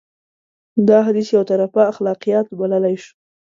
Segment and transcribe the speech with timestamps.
[0.87, 3.13] دا حديث يو طرفه اخلاقيات بللی شو.